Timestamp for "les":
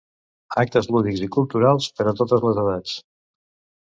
2.49-2.63